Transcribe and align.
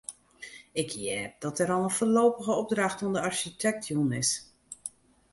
Ik 0.81 0.91
hear 0.99 1.25
dat 1.41 1.57
der 1.57 1.71
al 1.73 1.83
in 1.83 1.89
foarlopige 1.97 2.51
opdracht 2.61 3.03
oan 3.03 3.13
de 3.15 3.21
arsjitekt 3.27 3.85
jûn 3.89 4.11
is. 4.21 4.31